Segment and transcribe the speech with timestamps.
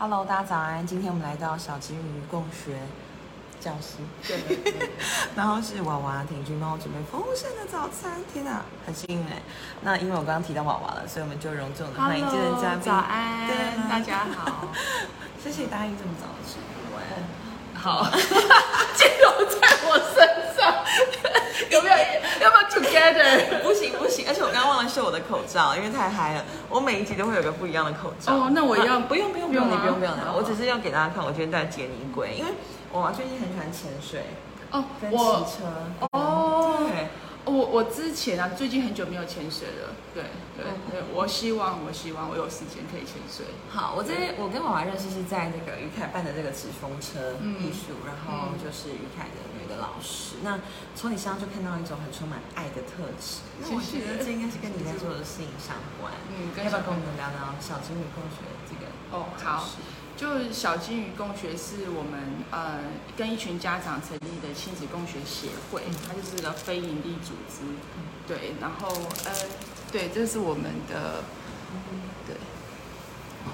[0.00, 0.86] Hello，大家早安！
[0.86, 2.78] 今天我们来到小金鱼共学
[3.58, 3.96] 教室，
[4.28, 4.56] 对，
[5.34, 9.42] 然后是娃娃婷君帮我准备丰盛的早餐，天哪，很幸运哎！
[9.80, 12.82] 那因为我刚刚提到娃娃了，所以我们就隆重的欢迎今天的嘉宾。
[12.82, 14.68] 早安，大家好。
[15.42, 17.02] 谢谢答应这么早的直播哎。
[17.74, 18.06] 好，
[18.94, 20.14] 金融在我身
[20.54, 20.72] 上，
[21.70, 22.17] 有没有？
[22.80, 23.68] 要不？
[23.68, 26.44] 不行不行，而且我刚刚忘了秀我的口罩，因为太嗨了。
[26.68, 28.34] 我每一集都会有个不一样的口罩。
[28.34, 32.52] 哦那我要啊不用不用不用，你不用不用好我只是要给大家看我今天带杰尼龟，因为
[32.92, 34.24] 娃娃最近很喜欢潜水
[34.70, 35.64] 哦，跟骑我车。
[36.00, 36.27] 哦对。
[37.48, 39.94] 我我之前啊，最近很久没有潜水了。
[40.12, 40.24] 对
[40.56, 43.46] 对嗯对，我希望我希望我有时间可以潜水。
[43.70, 50.36] 好，我这我跟娃娃认识是在那个于凯办的这个纸风车嗯艺术，然后就是于凯的女的老师。
[50.42, 50.58] 那
[50.94, 53.40] 从你身上就看到一种很充满爱的特质。
[53.62, 56.12] 那我觉得这应该是跟你在做的事情相关。
[56.28, 58.86] 嗯要不要跟我们聊聊小金鱼共学这个？
[59.10, 59.64] 哦，好。
[60.18, 62.80] 就小金鱼共学是我们呃
[63.16, 67.62] 跟一群家长成立的亲子共学协会，它就是个非营利组织，
[68.26, 68.88] 对，然后
[69.24, 69.32] 呃
[69.92, 71.22] 对，这是我们的
[72.26, 72.34] 对。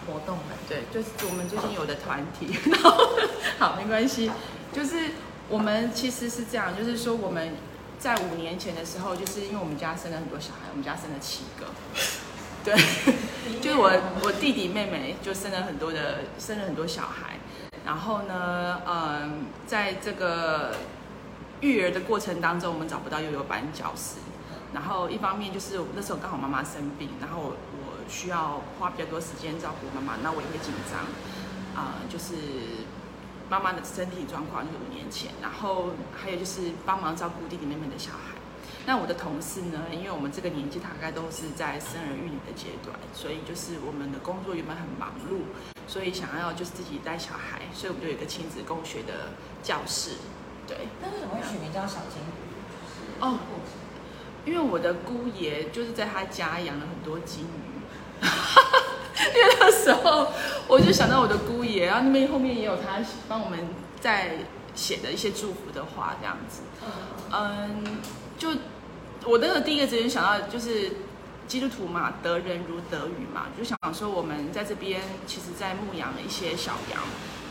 [0.07, 0.47] 活动们。
[0.69, 2.91] 对，就是我们最近有的团体， 然后
[3.59, 4.31] 好没关系，
[4.73, 5.13] 就是
[5.49, 7.55] 我们其实是这样，就是说我们
[7.99, 11.67] 在五年前的时候，就是因为我们家生了很多小孩，我们家生了七个，
[12.65, 12.75] 对，
[13.61, 13.91] 就是我
[14.23, 17.37] 我弟弟妹妹就生了很多的生了很多小孩，
[17.85, 20.75] 然后呢，嗯，在这个
[21.61, 24.17] 育儿的过程当中，我们找不到幼幼班教师，
[24.73, 31.05] 然后一方面就是那时候刚好妈妈生病，然后我我需要花比较多时间照顾妈妈，那我也会紧张，
[31.79, 32.35] 啊、就是
[33.51, 38.34] 妈妈的身体状况是五年前，然后还有就是帮忙照顾弟弟妹妹的小孩。
[38.87, 39.85] 那我的同事呢？
[39.91, 45.45] 因为我们这个年纪大概都是在生儿育女的阶段，所以就是我们的工作原本很忙碌，
[45.89, 49.33] 所以想要就是自己带小孩，所以我们就有一个亲子共学的
[49.63, 50.17] 教室。
[50.67, 53.21] 对，那为什么会取名叫小金鱼？
[53.21, 53.39] 哦，
[54.45, 57.81] 因为我的姑爷就是在他家养了很多金鱼，
[58.21, 60.29] 因为那时候
[60.69, 62.99] 我就想到我的姑爷，然后那边后面也有他
[63.29, 63.67] 帮我们
[63.99, 64.37] 在
[64.75, 66.63] 写的一些祝福的话，这样子。
[67.33, 68.01] 嗯，
[68.37, 68.51] 就
[69.25, 70.93] 我那个第一个直接想到就是
[71.47, 77.03] 基督徒嘛，得人如得鱼嘛，就想说我们在这边其实在牧养一些小羊，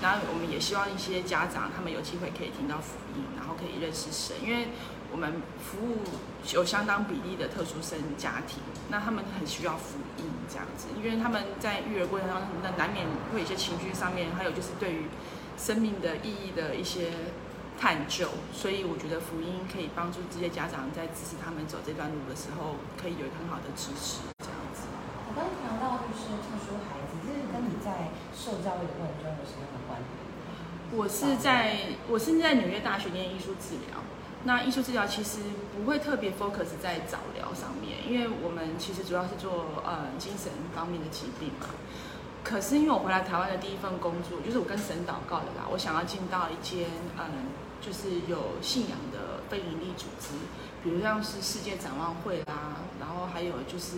[0.01, 4.69] 然后我们也希望一些家长他们有机会可以听到福音，然后可以认识神，因为
[5.11, 5.99] 我们服务
[6.51, 8.59] 有相当比例的特殊生家庭，
[8.89, 15.05] 那他们很需要福音这样子，因为他们在育儿过程当中，那难免会有一些情绪上面，还有就是对于
[15.57, 17.11] 生命的意义的一些
[17.79, 24.87] 探究，所以我觉得福音可以帮助这些家长在支持他们走这段路的时候，可以有一个很好的支持，这样子。
[25.27, 30.07] 我刚才谈到就是特殊孩子，这是跟你在受教育的过程中有什么样的关联？
[30.93, 33.97] 我是在我是在纽约大学念艺术治疗。
[34.45, 35.39] 那艺术治疗其实
[35.73, 41.67] 不会特别 focus 在早疗上面，因为我们其实主要是做呃精神方面的疾病嘛。
[42.43, 47.47] 可是因为我回来台湾的第一份工作，就是我跟神祷告的啦，我想要进到一间嗯，
[47.81, 50.35] 就是有信仰的非营利组织，
[50.83, 53.97] 比如像是世界展望会啦，然后还有就是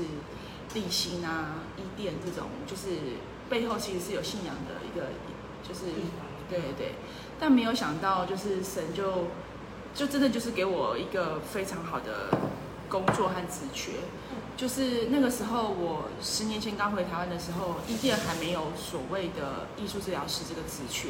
[0.74, 3.18] 立新啊、伊甸这种，就是
[3.50, 5.08] 背后其实是有信仰的一个，
[5.68, 5.86] 就是
[6.50, 6.94] 对对，
[7.40, 9.28] 但没有想到就是神就
[9.96, 12.30] 就真的就是给我一个非常好的
[12.90, 13.94] 工作和职缺。
[14.58, 21.10] 就是那个时候，我十年前刚回台湾的时候，伊甸还没有所谓的艺术治疗师这个职缺，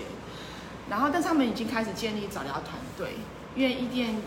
[0.89, 3.17] 然后但是他们已经开始建立早疗团队，
[3.55, 4.17] 因为伊甸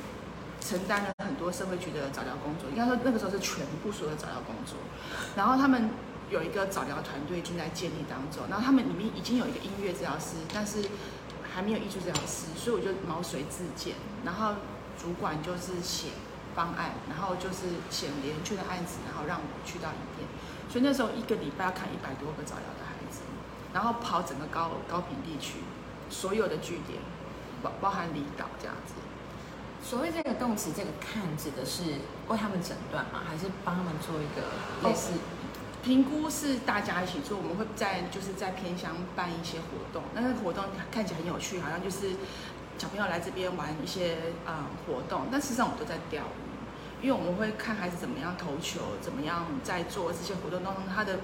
[0.61, 4.77] 承担了很多社会局的早疗工作，应该说那个时候是全部所有的早疗工作，
[5.35, 5.91] 然后他们
[6.31, 10.85] 有一个早疗团队正在建立当中，然后他们里面已经有一个音乐治疗师，但是
[11.53, 13.95] 还没有艺术治疗师，所以我就毛遂自荐，
[14.25, 14.55] 然后
[15.01, 16.09] 主管就是写
[16.59, 20.27] 方案，然后就是写连圈的案子，然后让我去到影店，
[20.69, 23.23] 所以那时候一个礼拜要看一百多个早疗的孩子，
[23.73, 25.63] 然后跑整个高高平地区
[26.11, 26.99] 所有的据点，
[27.63, 28.95] 包包含离岛这样子。
[29.81, 31.85] 所谓这个动词，这个看指的是
[32.27, 33.23] 为他们诊断吗？
[33.25, 34.43] 还是帮他们做一个
[34.83, 35.13] 类似？
[35.81, 42.17] 评估是大家一起做，我们会在就是在偏乡办一些活动，那个活动看起来很有趣，好像就是
[42.77, 46.48] 小朋友来这边玩一些呃活动，但事实上我们都在钓鱼，
[47.01, 51.21] 因为我们会看孩子怎么样投球，怎么样在做这些活动当中他的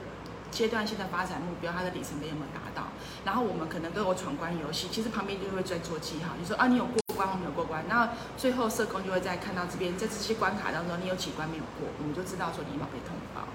[0.50, 2.88] 阶段性的发展目标，他的里程碑有没有达到，
[3.24, 13.48] 然后我们可能都有闯关游戏，其实旁边就会在做记号，就说啊你有过关，我没有过关，那最后社工就会在看到这边在这些关卡当中你有几关没有过，我们就知道说你有没有被通报。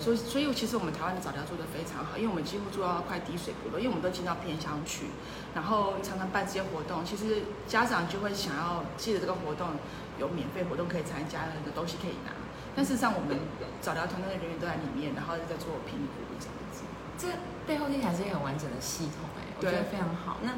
[0.00, 5.06] 所以所以其实我们台湾的早疗做得非常好，因为我们几乎做到快滴水不漏，因为我们都进到偏乡去，
[5.54, 9.68] 然后常常办这些活动，其实家长就会想要记得这个活动
[10.18, 12.32] 有免费活动可以参加，很多东西可以拿。
[12.76, 13.38] 但事实上，我们
[13.80, 16.86] 早疗团队的人员都在里面，然后在做评估这样子。
[17.18, 17.26] 这
[17.66, 20.38] 背后听起来是一个很完整的系统，哎，我觉得非常好。
[20.46, 20.54] 那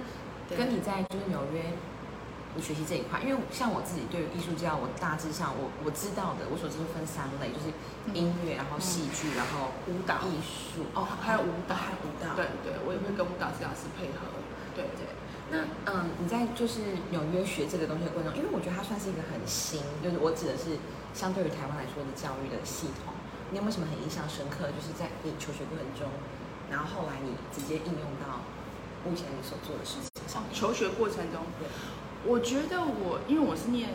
[0.52, 1.72] 跟你在就是纽约，
[2.54, 7.72] 你学习这一块，因为像我自己对于艺术教，我大致上我我知道的，我所知分三类，就是
[8.12, 12.36] 音乐，然后戏剧，然后舞蹈艺术，哦，还有舞蹈，还有舞蹈。
[12.36, 14.28] 对对，我也会跟舞蹈治疗师配合。
[15.50, 16.81] 那嗯，你在就是
[17.11, 20.79] 纽约学这个东西的过程中，因为我觉得它算是一个很新，就是我指的是。
[21.12, 23.12] 相对于台湾来说的教育的系统，
[23.50, 24.70] 你有没有什么很印象深刻？
[24.70, 26.06] 就是在你求学过程中，
[26.70, 28.47] 然后后来你直接应用到
[29.05, 30.44] 目前你所做的事情上。
[30.55, 31.43] 求学过程中，
[32.25, 33.91] 我觉得我因为我是念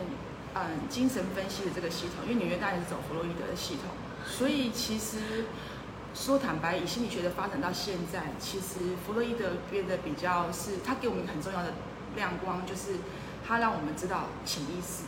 [0.52, 3.88] 嗯精神分析的这个系统，因为纽约大学是走弗洛伊德的系统，
[4.28, 5.48] 所以其实
[6.16, 11.74] 说坦白，以心理学的发展到现在，其实弗洛伊德变得比较是，他给我们很重要的
[12.16, 12.96] 亮光，就是
[13.46, 15.04] 他让我们知道潜意识。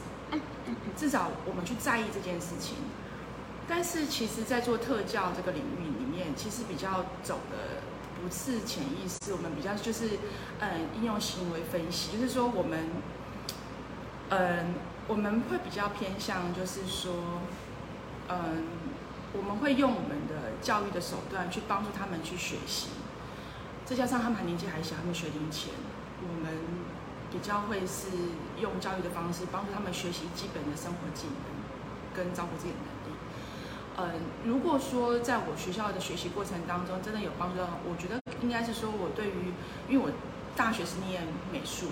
[0.95, 2.77] 至少我们去在意这件事情，
[3.67, 7.81] 但是其实，在做特教这个领域里面，其实比较走的
[8.21, 10.19] 不是潜意识，我们比较就是，
[10.61, 12.79] 嗯，应用行为分析，就是说我们，
[14.29, 14.75] 嗯，
[15.09, 17.15] 我们会比较偏向，就是说，
[18.29, 18.65] 嗯，
[19.33, 20.28] 我们会用我们的
[20.63, 22.89] 教育的手段去帮助他们去学习，
[23.85, 25.73] 再加上他们还年纪还小，他们学龄前，
[26.23, 26.99] 我们。
[27.31, 28.09] 比较会是
[28.59, 31.37] 用教育的方式帮助他们学习基本的生活技能
[32.17, 33.15] 跟照顾自己的能力。
[33.99, 39.53] 嗯，如果说在我学校的学习过程当中真的有帮助到，我觉得应该是说我对于，
[39.91, 40.11] 因为我
[40.57, 41.23] 大学是念
[41.53, 41.89] 美术，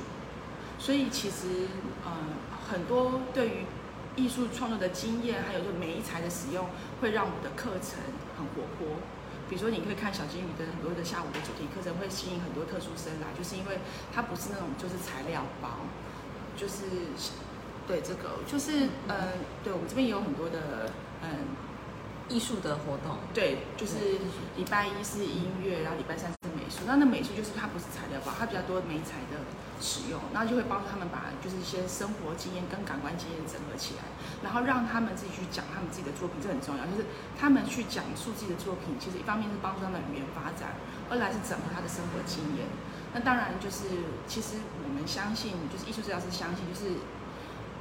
[0.79, 1.69] 所以其实
[2.07, 2.41] 嗯
[2.73, 3.67] 很多对于
[4.17, 6.67] 艺术创作的经验，还有就每一材的使用，
[7.01, 8.01] 会让我的课程
[8.37, 8.97] 很活泼。
[9.49, 13.79] 比如说，你可以看小金鱼的很多的下午的主题课程，会吸引很多特殊生来，就是因为
[14.13, 15.87] 它不是那种就是材料包，
[16.57, 17.15] 就是
[17.87, 20.91] 对这个就是嗯，对我们这边也有很多的
[21.23, 21.29] 嗯
[22.29, 24.19] 艺术的活动，对，就是
[24.57, 26.33] 礼拜一是音乐，然后礼拜三
[26.71, 26.85] 术。
[26.87, 29.41] 那那美术就是它不是材料包，它比较多美材的
[29.81, 34.05] 使用，那就会帮助他们把就是一些生活经验跟感官经验整合起来。
[34.43, 36.85] 然后让他们自己去讲他们自己的作品，这很重要。
[36.87, 37.07] 就是
[37.39, 40.77] 他们去讲述自己的作品，其实一方面是帮助他们语言发展，
[41.09, 42.69] 二来是整合他的生活经验。
[43.15, 43.89] 那当然就是，
[44.29, 47.01] 其实我们相信，就是艺术治疗师相信，就是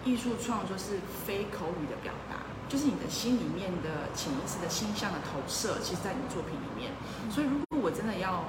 [0.07, 6.91] 艺术创作是非口语的表达，就是你的心里面的潜意识的心象的投射，其实在你的作品里面。
[7.29, 8.45] 所以如果我真的要。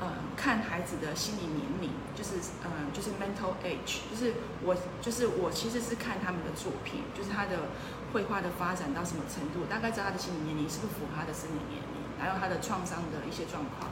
[0.00, 7.72] 嗯，看孩子的心理年龄，就是嗯，就是 mental age，就是我就是我其实是看他们的作品，就是他的
[8.12, 13.90] 绘画的发展到什么程度，大概知道他的心理年龄是不是符合他的生理年龄，还有他的创伤的一些状况。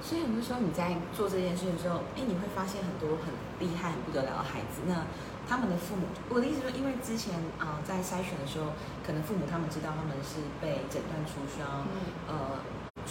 [0.00, 3.28] 所以很多时候你在做这件事的时候，哎，你会发现很多很
[3.60, 4.88] 厉害、很不得了的孩子。
[4.88, 5.04] 那
[5.46, 8.72] 他们的父母，我的意思说，因为之前啊，在筛选的时候，
[9.04, 11.84] 可能父母他们知道他们是被诊断出需要
[12.24, 12.39] 呃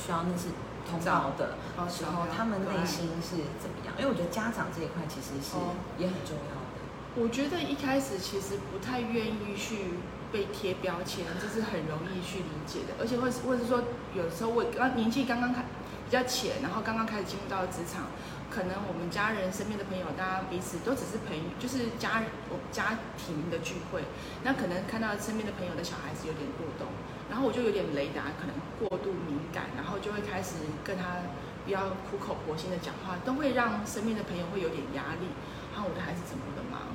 [0.10, 0.50] 需要那是。
[0.90, 1.54] 通报的
[1.88, 3.94] 时候，他们内心是怎么样？
[4.00, 5.54] 因为我觉得家长这一块其实是
[6.02, 6.82] 也很重要的。
[7.14, 10.02] 我觉得一开始其实不太愿意去
[10.32, 12.98] 被贴标签，这是很容易去理解的。
[12.98, 13.84] 而且或或者是说，
[14.18, 18.10] 有时候我刚年纪刚刚开比较浅，然后刚刚开始进入到职场，
[18.50, 24.02] 可能我们家人身边的朋友，大家彼此都只是朋友，就是家我家庭的聚会，
[24.42, 26.90] 那可能看到身边的朋友的小孩子有点过动。
[27.30, 31.22] 然后我就有点雷达，可能过度敏感，然后就会开始跟他
[31.66, 35.30] 比较苦口婆心的讲话，都会让身边的朋友会有点压力。
[35.72, 36.92] 然后我的孩子怎么的嘛？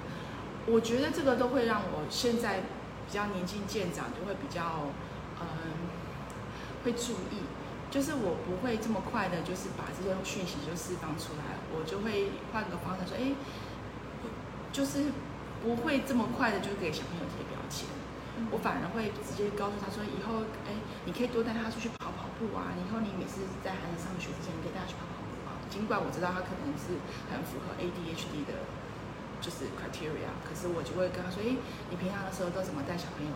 [0.67, 2.61] 我觉得这个都会让我现在
[3.07, 4.91] 比较年轻渐长，就会比较
[5.41, 5.47] 嗯
[6.85, 7.47] 会注意，
[7.91, 13.33] 就是我不会这么快的，就是把这些讯息就释放出来，我就会换个方式说，哎，
[14.73, 15.12] 就是
[15.62, 17.87] 不会这么快的就给小朋友贴标签。
[18.50, 20.75] 我反而会直接告诉他说，以后哎，
[21.07, 22.75] 你可以多带他出去跑跑步啊。
[22.75, 25.55] 以后你每次在孩子上学之前，你可以带他去跑跑步啊。
[25.71, 26.99] 尽管我知道他可能是
[27.31, 28.67] 很符合 ADHD 的，
[29.38, 31.55] 就是 criteria，可是我就会跟他说，哎，
[31.91, 33.35] 你平常的时候都怎么带小朋友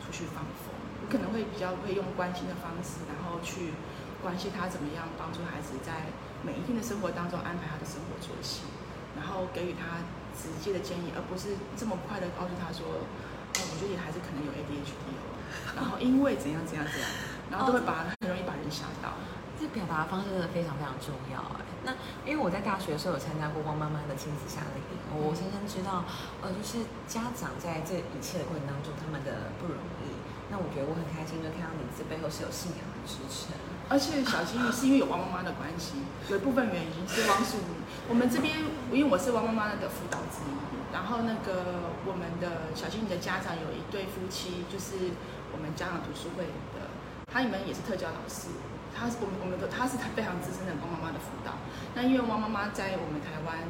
[0.00, 0.72] 出去放风？
[1.00, 3.76] 我可能会比较会用关心的方式，然后去
[4.24, 6.08] 关心他怎么样帮助孩子在
[6.40, 8.64] 每一天的生活当中安排他的生活作息，
[9.12, 10.00] 然后给予他
[10.32, 13.04] 直接的建议，而不是这么快的告诉他说。
[13.78, 15.38] 我觉得也还是可能有 ADHD 哦，
[15.78, 17.06] 然后因为怎样怎样怎样，
[17.46, 19.14] 然后都会把很容易把人吓到。
[19.54, 21.62] 这表达方式真的非常非常重要哎。
[21.86, 21.94] 那
[22.26, 26.02] 因为我在大学的时候有参加过汪妈妈的亲子夏令营，我深深知道，
[26.42, 30.10] 呃，就是家长在这一切的过程当中他们的不容易。
[30.50, 33.54] 那我觉得我很开心，就看到你这背后是有信仰的支撑。
[33.86, 37.78] 而且小金鱼是因为有汪妈妈的关系，有一部分原因是汪素女。
[38.10, 38.58] 我们这边
[38.90, 40.50] 因为我是汪妈妈的辅导之一，
[40.92, 45.12] 然后那个我们的小金鱼的家长有一对夫妻，就是
[45.52, 46.88] 我们家长读书会的，
[47.32, 48.48] 他们也是特教老师。
[48.94, 51.60] 他是我们我们的他是他非常资深的汪妈妈的辅导。
[51.94, 53.62] 那因为汪妈妈在我们台湾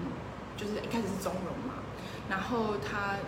[0.57, 1.85] 就是一开始是中融嘛，
[2.31, 3.19] 然后他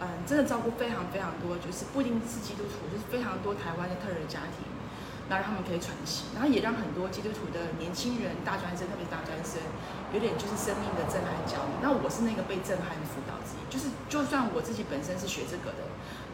[0.00, 4.66] 嗯真的照顾非常非常多，就是不一定是基督徒，就是非常多台湾的特人家庭。
[5.28, 9.60] 然后他们可以喘息，然后也让很多基督徒的年轻人、大专生，特别是大专生，
[10.16, 11.57] 有点就是生命的震撼教育。
[11.57, 11.57] 那
[12.02, 15.86] 我是那个被震撼的辅导之一，就是就算我自己本身是学这个的，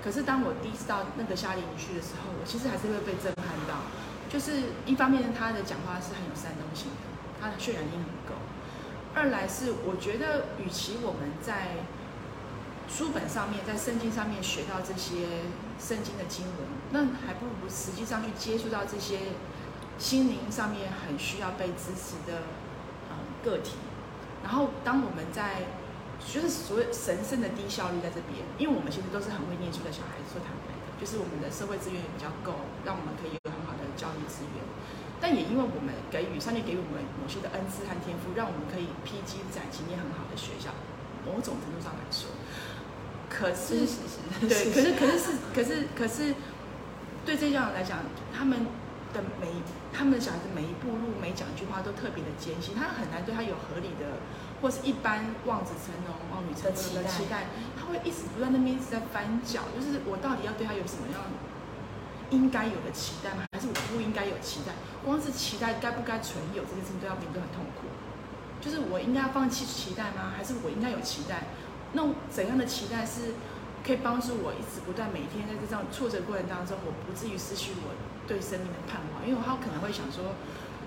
[0.03, 3.87] 可是当我第一次到那个夏令营去的时候，我其实还是会被震撼到。
[4.29, 7.07] 就是一方面他的讲话是很有煽动性的，
[7.41, 8.35] 他的渲染力很够；
[9.15, 11.87] 二来是我觉得，与其我们在
[12.89, 15.47] 书本上面，在圣经上面学到这些
[15.79, 19.39] 圣经的经文，那还不如实际上去接触到这些
[19.99, 22.43] 心灵上面很需要被支持的
[23.09, 23.77] 呃个体。
[24.45, 25.73] 然后，当我们在
[26.21, 34.61] 就是所谓神圣的低效率在这边，因为我们其实都是很会念书的小孩子，说坦白的，就是我们的社会资源也比较够，让我们可以有很好的教育资源。
[35.19, 40.69] 但也因为我们给予上帝给予我们某些的恩赐和天赋，让我们可以披荆斩棘念很好的学校。
[41.25, 42.29] 某种程度上来说。
[43.33, 43.89] 可是，
[44.45, 46.35] 对，可是，可是是，可是，可是，
[47.25, 47.99] 对这样来讲，
[48.37, 48.67] 他们
[49.15, 49.49] 的每
[49.95, 54.19] 他们的小孩子每一步路，每讲一句话都特别的艰辛，他很难对他有合理的，
[54.61, 57.47] 或是一般望子成龙、望女成凤的期待，
[57.79, 61.23] 他会一直不断那边一直在翻脚，就是我到底要对他有什么样
[62.31, 63.47] 应该有的期待吗？
[63.53, 64.75] 还是我不应该有期待？
[65.05, 67.87] 光是期待该不该存有这件事情，都要面对很痛苦。
[68.61, 70.35] 就是我应该要放弃期待吗？
[70.35, 71.47] 还是我应该有期待？
[71.93, 73.39] 那怎样的期待是
[73.87, 77.95] 可以帮助我一直不断每天在这种挫折过程当中，我不至于失去我
[78.27, 79.27] 对生命的盼望？
[79.27, 80.35] 因为他可能会想说，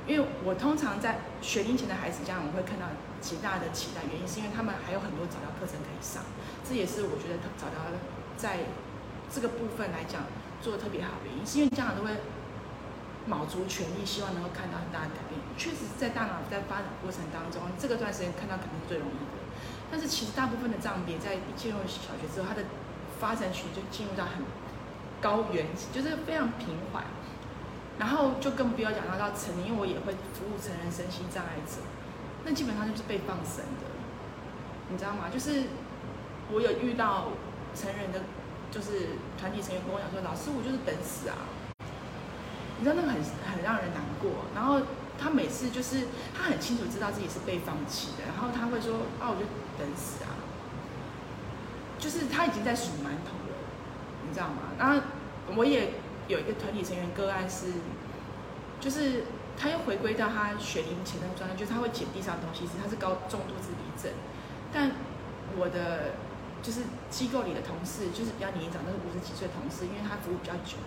[0.06, 2.86] 因为我通常在学龄前的孩子家，我会看到
[3.22, 6.24] 极大的期待，原因是因为他们还有很多早教课程可以上，
[6.68, 7.78] 这也是我觉得早教
[8.38, 8.66] 在
[9.30, 10.24] 这个部分来讲
[10.62, 12.12] 做的特别好的原因，是因为家长都会
[13.28, 15.36] 卯足全力，希望能够看到很大的改变。
[15.58, 19.38] 确实，在大脑在发展过程当中，这个段时间看到肯定是最容易的。
[19.92, 22.64] 但是其实大部分的障别在进入小学之后，它的
[23.20, 24.44] 发展曲就进入到很
[25.20, 27.04] 高原，就是非常平缓。
[28.00, 31.82] 然后就更不要讲到到成年，因为我也会服务成人身心障碍者，
[32.46, 33.88] 那基本上就是被放生的，
[34.90, 35.30] 你知道吗？
[35.32, 35.64] 就是
[36.52, 37.30] 我有遇到
[37.76, 38.22] 成人的，
[38.72, 41.36] 就是团体成员跟我讲说，老师我就是等死啊，
[42.80, 44.82] 你知道那个很很让人难过，然后。
[45.20, 46.06] 他每次就是
[46.38, 49.42] 他很清楚知道自己是被放弃的，然后他会说：“啊，我就
[49.76, 50.30] 等死啊！”
[51.98, 53.58] 就是他已经在数馒头了，
[54.28, 54.78] 你知道吗？
[54.78, 55.02] 然后
[55.56, 55.90] 我也
[56.28, 57.68] 有一个团体成员个案是，
[58.80, 59.24] 就是
[59.58, 64.12] 他又回归到他学龄前的状态，就是他会捡地上的东西，是他是高重度自闭症。
[64.74, 64.92] 但
[65.58, 66.16] 我的
[66.62, 70.78] 就是机构里的同事，就是比较年长，都是五十几岁同事，因为他服务比较久，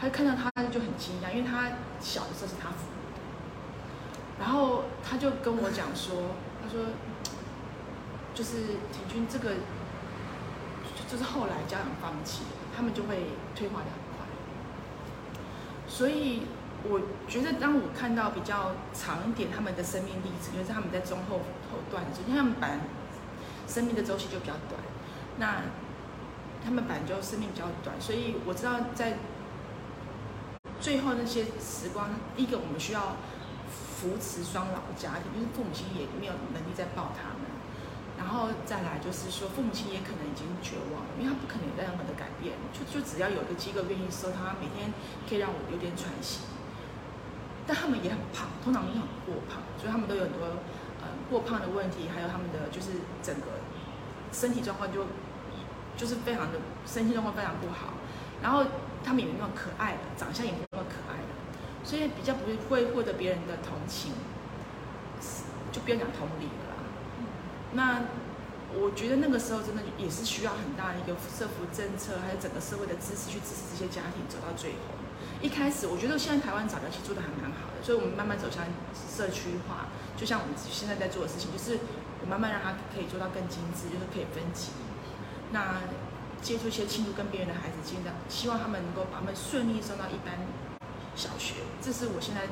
[0.00, 2.96] 他就看到他就很惊讶，因为他小的时候是他服务。
[4.40, 6.92] 然后他就跟我讲说，他说，
[8.34, 9.54] 就是田军这个，
[11.08, 12.42] 就是后来家长放弃，
[12.76, 13.86] 他们就会退化的。
[15.96, 16.42] 所以
[16.84, 21.38] 我觉得，当我看到比较长一点他们的生命历程，因为他们在中后
[21.70, 22.80] 后段，因为他们本来
[23.66, 24.78] 生命的周期就比较短，
[25.38, 25.62] 那
[26.62, 29.16] 他们本来就生命比较短，所以我知道在
[30.80, 33.16] 最后那些时光，一个我们需要。
[33.96, 37.45] 扶持双老家庭，就是父母亲也没有能力再抱他们，
[38.26, 44.90] 然后再来就是说，父母亲也可能已经绝望了，因为他不可能有任何的改变，就就只要有一个机构愿意收他，每天
[45.30, 46.42] 可以让我有点喘息。
[47.68, 50.42] 但他们也很胖，通常也很过胖，所以他们都有很多
[50.98, 53.62] 呃过胖的问题，还有他们的就是整个
[54.34, 55.06] 身体状况就
[55.96, 57.94] 就是非常的身体状况非常不好，
[58.42, 58.66] 然后
[59.06, 61.30] 他们也没有那么可爱的，长相也没有那么可爱的。
[61.86, 64.10] 所以比较不会获得别人的同情，
[65.70, 66.74] 就不要讲同理了。
[67.76, 68.00] 那
[68.72, 74.96] 我觉得那个时候真的也是需要很大的一个社福政策，还有整个社会的支持去支持这些家庭走到最后。
[75.40, 78.64] 一开始我觉得现在台湾早教其实做的还蛮好的，所以我们慢慢走向
[78.96, 81.78] 社区化，就像我们现在在做的事情，就是
[82.22, 84.72] 我慢慢让他可以做到更精致，就是可以分级。
[85.52, 85.84] 那
[86.40, 90.40] 接触一些亲族跟边缘的孩子，尽量希望他们能够把他们顺利送到一般。
[91.16, 92.44] 小学，这是我现在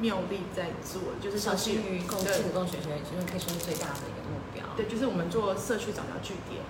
[0.00, 4.64] 妙力在做，就是小区与共亲子共学学，就是可以说是最大的一个目标。
[4.76, 6.62] 对，就是我们做社区早教据点，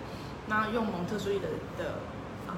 [0.46, 2.00] 那用蒙特梭利的的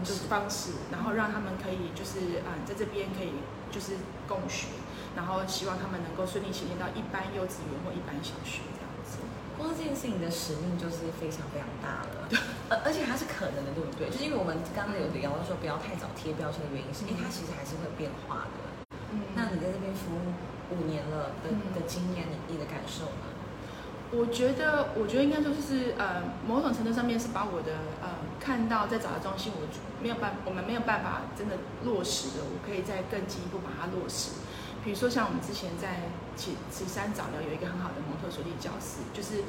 [0.05, 3.99] 式，方式，然后让他们可以就是嗯在这边可以就是
[4.29, 4.69] 共学，
[5.17, 9.19] 然后希望他们能够顺利衔接到一般幼稚园或一般小学这样子。
[9.59, 12.31] 光这件事情的使命就是非常非常大了，
[12.71, 14.09] 而而且它是可能的，对不对？
[14.09, 18.89] 就是因为我们刚刚有聊到说不要太早贴标签的原因，是因为它其实还是会变化的。
[19.13, 20.33] 嗯那你在这边服务
[20.71, 23.29] 五年了的嗯的经验，你你的感受呢？
[24.13, 29.63] 我觉得，我觉得应该说就是呃，某种程度上面是把我的呃看到在早教中心，我
[30.03, 34.43] 没有办，我们没有办法真的落实的，我可以再更进一步把它落实。
[34.83, 39.45] 比如说像我们之前在岐岐山早疗有一个很好的蒙特梭利教室，就是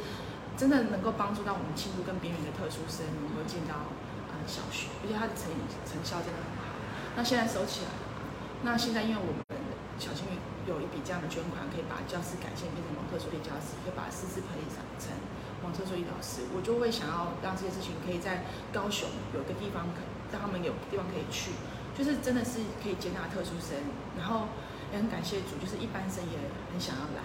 [0.54, 3.90] 真的能够帮助到我们进入跟边缘的特殊生能够进到
[4.30, 5.50] 呃小学，而且它的成
[5.90, 6.78] 成效真的很好。
[7.18, 8.06] 那现在收起来了，
[8.62, 9.42] 那现在因为我们
[9.98, 10.38] 小幸运
[10.68, 15.10] 有一笔这样的捐款，可以把教室改建变成蒙特梭利教室，可以把师资培养成
[15.62, 21.52] 蒙特梭利老师，我就会想要让这些事情可以在高雄有个地方可让他们有地方可以去，
[21.98, 23.78] 就是真的是可以接纳特殊生，
[24.18, 24.48] 然后
[24.94, 26.38] 也很感谢主，就是一般生也
[26.72, 27.22] 很想要来，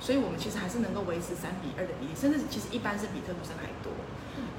[0.00, 3.90] 所以我们其实还是能够维持三比二的比例，甚至其实一般生比特殊生还多。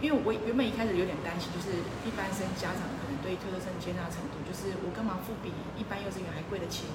[0.03, 6.85] 因为我原本一开始有点担心，就是一般生家长可能对特殊生接纳程度，就是我干嘛付比一般幼稚园还贵的钱，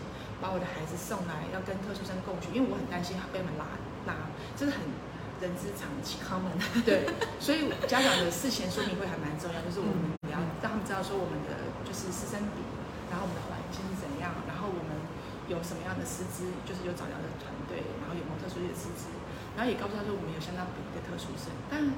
[0.41, 3.67] 把我的孩子送来要跟特殊生共学，因为我很担心他被他们拉
[4.07, 4.87] 拉，这是很
[5.43, 6.23] 人之常情。
[6.23, 6.55] common，
[6.85, 7.09] 对，
[7.41, 12.61] 所以家长的事前说明会还蛮重要，就是我们也要让他们知道说我们的就是师生比，
[13.09, 14.93] 然后我们的环境是怎样，然后我们
[15.49, 19.09] 有什么样的师资，就是有早疗的团队，然后有蒙特梭利的师资，
[19.57, 21.91] 然后也告诉他说我们有相当比例的特殊生，但很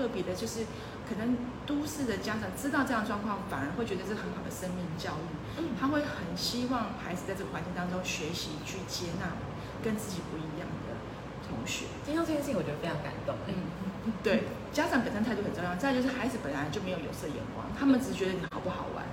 [0.00, 0.64] 特别的就是，
[1.04, 9.36] 可能都市的家长知道这样的状况，反而会觉得是很好的生命教育，嗯他会很希望孩子在这个环境当中学习去接纳
[9.84, 10.96] 跟自己不一样的
[11.44, 11.84] 同学。
[12.06, 13.36] 听到这件事情，我觉得非常感动。
[13.44, 13.52] 嗯，
[14.08, 15.76] 嗯， 对，家长本身态度很重要。
[15.76, 19.04] 再就是孩子本来就没有有色眼光，他们只是觉得你好不好玩，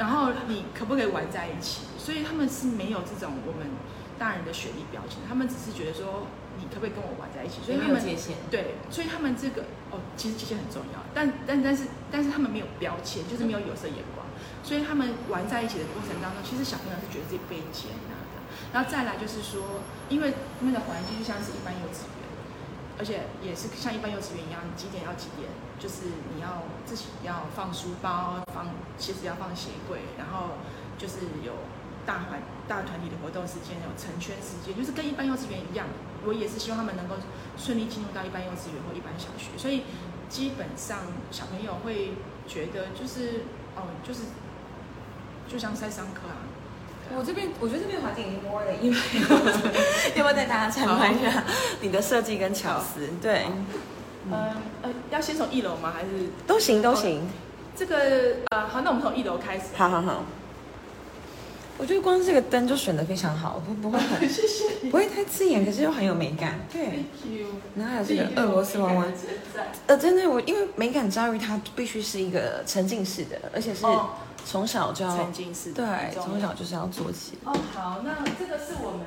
[0.00, 3.68] 然后你可不可以玩在一起，所以他们是没有这种我们
[4.16, 6.24] 大人的学历标签，他们只是觉得说
[6.58, 8.36] 你可不可以跟我玩在一起，所以没他们界限。
[8.50, 14.26] 对，所以他们这个哦，其实界限很重要，但但但是但是他们没有标签，就是没有有色眼光，
[14.62, 18.42] 所以他们玩在一起的过程当中，其实小朋友是觉得自己被接纳的。
[18.72, 22.24] 然后再来就是说，因为那个环境就像是一般幼稚园，
[22.98, 25.48] 而且也是像一般幼稚园一样，你几点要几点，
[25.78, 30.56] 就是你要自己要放书包，放其实要放鞋柜，然后
[30.96, 31.52] 就是有
[32.04, 35.86] 大团大团体的活动时间，有成圈时间，就是跟一般幼稚园一样。
[36.24, 37.16] 我也是希望他们能够
[37.58, 39.82] 顺利进入到一般幼稚园或一般小学，所以
[40.28, 40.98] 基本上
[41.30, 42.12] 小朋友会
[42.46, 43.42] 觉得就是
[43.74, 44.20] 哦，就是
[45.48, 46.46] 就像在上课啊。
[47.14, 48.96] 我这边我觉得这边环境已经 more 了，因为
[50.14, 51.44] 要不要带大家参观一下
[51.80, 53.06] 你的设计跟巧思？
[53.20, 53.46] 对，
[54.30, 54.32] 嗯
[54.82, 55.92] 呃，要先从一楼吗？
[55.94, 57.28] 还是都行都行。
[57.74, 59.64] 这个呃，好，那我们从一楼开始。
[59.74, 60.24] 好好好。
[61.78, 66.60] 我觉得光这个灯就选的非常好，不不会很 谢谢不会太刺眼，可是又很有美感。
[66.72, 67.04] 对。
[67.74, 69.04] 然后还有这个俄罗斯娃娃。
[69.86, 74.10] 呃，真的，我因为美感教育它必须是一个沉浸式的，而且是哦
[74.44, 77.38] 从小就要沉浸式的对，从小就是要做起。
[77.44, 79.00] 哦，好，那这个是我们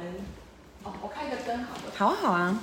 [0.83, 1.91] 哦，我开个灯好了。
[1.95, 2.59] 好啊好啊，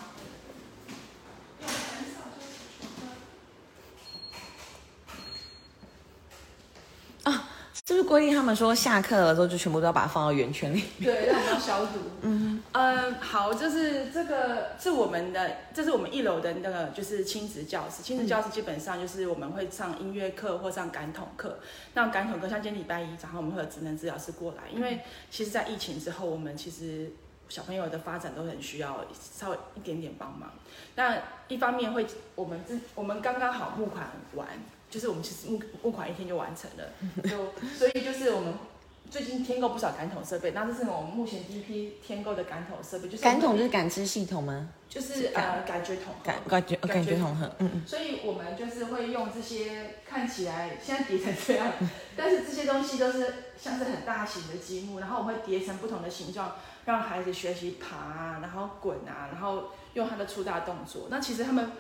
[7.84, 10.84] 是不是规定他们说下课了之后就全部都要把它放到圆圈里？
[11.02, 11.98] 对，让我们要消毒。
[12.20, 18.00] 嗯，嗯，好，就是这个是我们的，这是我们一楼的那个就是亲子教室。
[18.00, 21.58] 亲子教室基本上就是我们会上音乐课或上感统课。
[21.94, 27.10] 那感统课像今天礼拜一早上我们会有职能治疗师过来，因为其实在疫情之后，我们其实
[27.48, 30.48] 小朋友的发展都很需要稍微一点点帮忙。
[30.94, 31.18] 那
[31.48, 34.46] 一方面会，我们这我们刚刚好募款完，
[34.92, 36.92] 就是我们其实募募款一天就完成了，
[37.24, 38.52] 就所以就是我们
[39.10, 44.68] 最近添购不少感统设备，那这是我们目前第一批添购的感统设备，就是感统就是感知系统吗？
[44.88, 47.82] 就是呃感觉统合感感觉感觉统合，嗯嗯。
[47.86, 51.72] 所以我们就是会用这些看起来现在叠成这样，
[52.14, 61.06] 但是这些东西都是像是很大型的积木，然后我们会叠成不同的形状，让孩子学习爬啊，然后滚啊，然后用他的粗大动作。
[61.10, 61.72] 那其实他们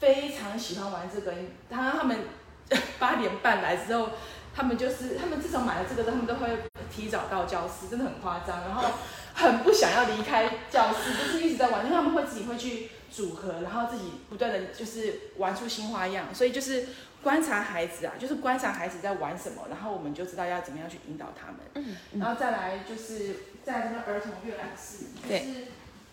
[0.00, 1.32] 非常喜欢玩这个，
[1.70, 2.18] 他他们
[2.98, 4.10] 八点半来之后，
[4.54, 8.84] 他们就是他们自从买了这个之后，他们都会提早到教室，真的很夸张，然后
[9.34, 16.86] 很不想要离开教室，就是一直在玩，因为他们会自己会去组合，然后自己不断的就是玩出新花样，所以就是
[17.22, 21.56] 观察孩子啊，就是观察孩子在玩什么，然后我们就知道要怎么样去引导他们。
[21.74, 25.66] 嗯然后再来就是在这个儿童阅览室，就对是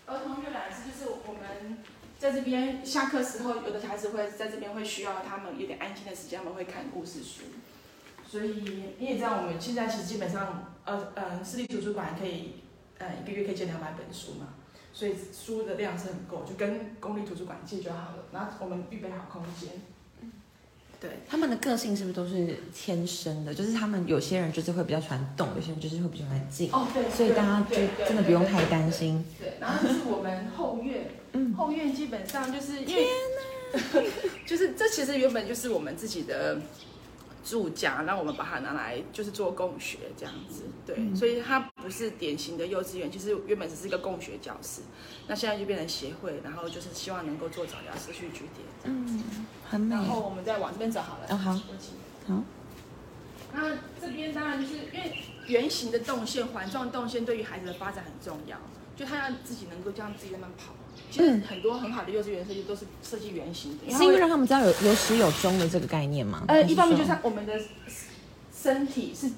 [0.06, 1.78] 儿童阅览室就是我们
[2.18, 7.42] 在这边下课时候，有的孩子会在这边会需要他们有点安静的时间，他们会看故事书。
[8.26, 12.54] 所以你也知道，我们现在其实基本上，呃呃，私立图书馆可以，
[12.98, 14.54] 呃，一个月可以借两百本书嘛，
[14.92, 18.24] 所以书的量是很够，就跟公立图书馆借就好了。
[18.32, 19.70] 然后我们预备好空间。
[21.00, 23.54] 对，他们的个性是不是都是天生的？
[23.54, 26.72] 就是他们有些人就是会比较喜欢动，有些人就是会比较喜欢静。
[26.72, 29.22] 哦，对，所以大家就对对真的不用太担心。
[29.38, 33.06] 对，然后就是我们后院，嗯，后院基本上就是因为，
[34.46, 36.60] 就是这其实原本就是我们自己的
[37.44, 41.14] 住家，那我们把它拿来就是做共学这样子，对，嗯。
[41.14, 44.80] 所以它不是典型的幼稚园，其实原本只是一个共学教室，
[45.26, 49.22] 那现在就变成协会，然后就是希望能够做早教社区据点，嗯，
[49.68, 49.94] 很美。
[49.94, 50.04] 然。
[50.04, 51.52] 后我们再往这边走好了，哦好
[52.28, 52.42] 好，
[53.52, 55.18] 那这边当然就是因为
[55.48, 58.56] 圆形的动线、环状动线对于孩子的发展很重要，
[58.96, 60.72] 就他要自己能够这样自己慢慢跑。
[61.14, 66.42] 其实很多很好的幼稚园设计都是设计圆形的，是因为让他们知道有有始有终的这个概念吗？
[66.48, 67.56] 呃，一方面就说是我们的
[68.52, 69.30] 身体是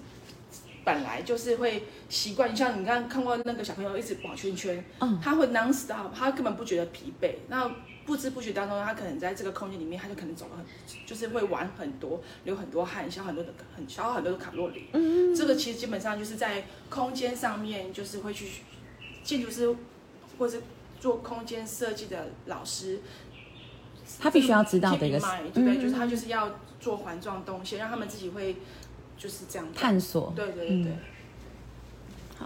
[0.83, 7.35] 本来就是会习惯，像你刚刚看过那个小朋友一直跑圈圈，嗯他会 non stop，他根本不觉得疲惫。
[7.49, 7.71] 那
[8.07, 10.65] 不知不觉当中，他可能在这个空间里面，他就可能走了很，
[11.05, 14.87] 就是会玩很多，流很多汗，消很多的很消耗很多的卡路里。
[14.95, 18.47] 嗯，这个其实基本上就是在空间上面，就是会去
[19.23, 19.77] 建筑师
[20.39, 20.63] 或是
[21.01, 23.01] 做空间设计的老师，
[24.21, 25.19] 他必须要知道的一个
[25.53, 25.77] 对不对？
[25.77, 28.57] 嗯就是他就是要做环状动线，让他们自己会
[29.19, 30.33] 就是这样探索。
[30.37, 30.93] 对对对对。
[30.93, 30.99] 嗯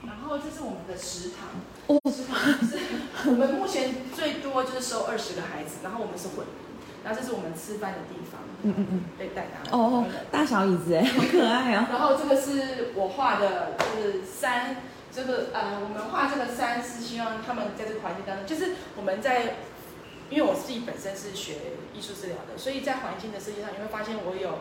[0.06, 1.48] 然后这是我们的食堂，
[1.88, 2.78] 哦食堂就是
[3.28, 6.46] 我们目前最多就是收二十个孩子，然后我们是混龄，
[7.02, 9.04] 然后这是我们吃饭的地方，嗯嗯嗯。
[9.18, 11.88] 被带大哦，大小椅子哎，好可爱啊。
[11.90, 14.76] 然后这个是我画的，就是山，
[15.12, 19.57] 这个呃，我们画这个山是希望他们在这个环境当中，就是我们在，
[20.31, 24.61] 因为我自己本身是学艺术治疗的，所以在环境的设计上，你会发现我有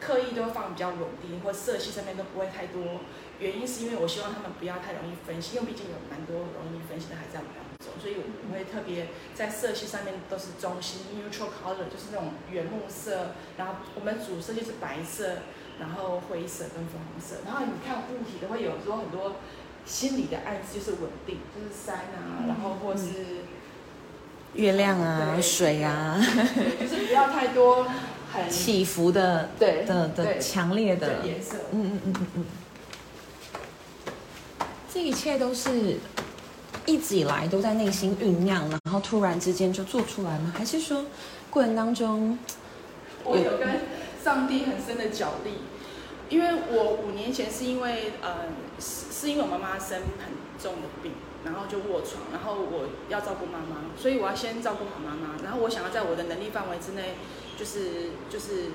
[0.00, 3.00] 刻意都放比较稳定，或色系上面都不会太多。
[3.38, 15.46] 原因是因为我希望他们不要太容易分析，因为毕竟有蛮多容易分析的孩子在我们当中，所以我会特别在色系上面都是中性 neutral color，就是那种原木色，然后我们主色就是白色，
[15.78, 19.36] 然后灰色跟粉红色，然后你看物体都会有时候很多
[19.88, 23.44] 心理的暗示，就是稳定，就是山啊，然后或是
[24.52, 26.20] 月亮啊，水啊，
[26.78, 27.86] 就是不要太多
[28.30, 31.56] 很起伏的对的的强烈的的，颜色。
[31.72, 32.44] 嗯嗯嗯嗯嗯。
[34.92, 35.96] 这一切都是
[36.84, 40.52] 一直以来都在内心酝酿，然后突然之间就做出来吗？
[40.56, 41.06] 还是说
[41.48, 42.38] 过程当中，
[43.24, 43.80] 我有跟
[44.22, 45.52] 上帝很深的角力，
[46.28, 48.46] 因为我五年前是因为呃
[48.78, 51.12] 是是因为我妈妈生很重的病，
[51.44, 57.14] 然后就卧床，然后我要照顾妈妈，所以我要先照顾好妈妈，然后我想要在我的能力范围之内，
[57.58, 58.70] 就是就是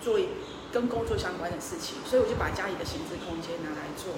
[0.00, 0.18] 做
[0.70, 4.12] 跟工作相关的事情，所以我就把家里的闲置空间拿来做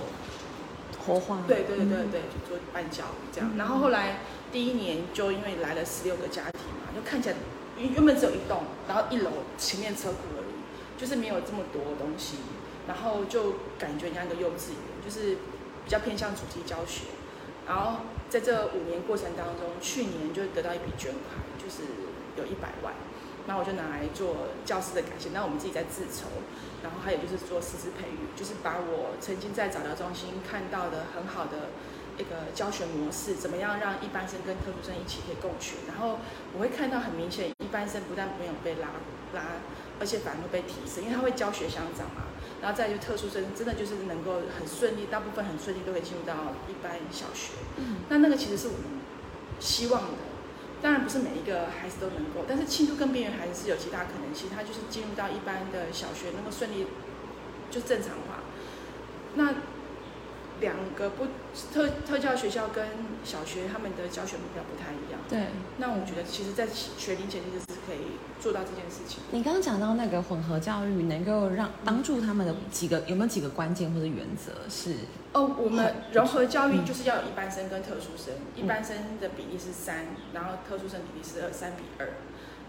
[0.98, 1.44] 活化？
[1.46, 3.52] 对对对对嗯对，就做半教这样。
[3.56, 4.18] 然后后来
[4.50, 7.36] 第一年就因为来了十六个家庭嘛，就看起来
[7.78, 12.36] 原原本只有一栋，然后一楼前面车库而已，就是没有这么多东西，
[12.90, 15.36] 然后就感觉像一个幼稚园，就是
[15.84, 17.04] 比较偏向主题教学。
[17.68, 21.86] 然后在这五年过程当中，去年就得到一笔捐款，就是
[22.36, 22.92] 有一百万。
[23.46, 26.26] 那我就拿来做教师的改善，那我们自己在自筹，
[26.82, 31.70] 然后还有就是做师资培育，就是把我曾经在早教中心看到的很好的
[32.18, 35.86] 一个教学模式，怎么样让一般生跟特殊生一起可以共学。
[35.86, 36.18] 然后
[36.54, 38.98] 我会看到很明显，一般生不但没有被拉
[39.32, 39.62] 拉，
[40.00, 42.26] 而且反而会被提升，因为他会教学相长嘛。
[42.62, 47.52] 然后再就特殊生，真的就是能够很顺利，大部分很顺利都可以进入到一般小学。
[47.78, 48.82] 嗯那那个其实是我们
[49.58, 50.18] 希望的。
[50.82, 56.86] 当然不是每一个孩子都能够，但是轻度跟边缘孩子是有极大可能性，他就是进入到一般的小学能够顺利
[57.70, 58.44] 就正常化。
[59.34, 59.52] 那
[60.60, 61.26] 两个不
[61.72, 62.86] 特特教学校跟
[63.24, 65.20] 小学他们的教学目标不太一样。
[65.28, 65.48] 对。
[65.78, 69.20] 那我觉得其实，在学龄前其实是可以做到这件事情。
[69.30, 74.94] 你刚刚讲到那个混合教育，能够让帮助他们的几个有没有几个关键或者原则是？
[75.32, 82.08] 哦，我们融合教育嗯就是要有一般生跟特殊生，一般生的比例是三，然后特殊生比例是二，三比二。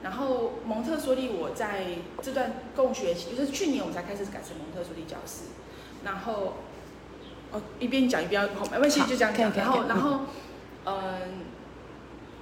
[0.03, 1.85] 然后蒙特梭利，我在
[2.21, 5.43] 这段共学期，就是去年我才开始改成蒙特梭利教室。
[6.03, 6.55] 然后，
[7.51, 9.51] 哦，一边讲一边要，好，没关系，就这样讲。
[9.53, 10.21] 然后，然后，
[10.85, 11.45] 嗯，